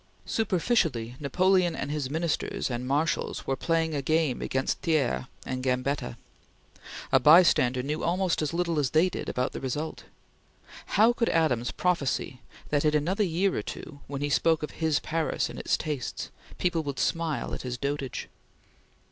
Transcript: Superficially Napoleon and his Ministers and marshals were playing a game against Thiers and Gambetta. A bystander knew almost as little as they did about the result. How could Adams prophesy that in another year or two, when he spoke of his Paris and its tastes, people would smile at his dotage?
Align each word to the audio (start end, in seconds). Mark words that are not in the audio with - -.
Superficially 0.25 1.15
Napoleon 1.19 1.75
and 1.75 1.91
his 1.91 2.09
Ministers 2.09 2.71
and 2.71 2.87
marshals 2.87 3.45
were 3.45 3.55
playing 3.55 3.93
a 3.93 4.01
game 4.01 4.41
against 4.41 4.81
Thiers 4.81 5.25
and 5.45 5.61
Gambetta. 5.63 6.17
A 7.11 7.19
bystander 7.19 7.83
knew 7.83 8.03
almost 8.03 8.41
as 8.41 8.51
little 8.51 8.79
as 8.79 8.89
they 8.89 9.09
did 9.09 9.29
about 9.29 9.51
the 9.51 9.59
result. 9.61 10.05
How 10.97 11.13
could 11.13 11.29
Adams 11.29 11.69
prophesy 11.69 12.41
that 12.69 12.83
in 12.83 12.95
another 12.95 13.23
year 13.23 13.55
or 13.55 13.61
two, 13.61 13.99
when 14.07 14.21
he 14.21 14.29
spoke 14.31 14.63
of 14.63 14.71
his 14.71 14.97
Paris 14.99 15.51
and 15.51 15.59
its 15.59 15.77
tastes, 15.77 16.31
people 16.57 16.81
would 16.81 16.97
smile 16.97 17.53
at 17.53 17.61
his 17.61 17.77
dotage? 17.77 18.27